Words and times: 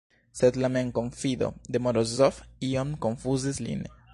Sed 0.37 0.55
la 0.63 0.69
memkonfido 0.75 1.49
de 1.75 1.81
Morozov 1.89 2.41
iom 2.71 2.99
konfuzis 3.07 3.63
lin. 3.67 3.87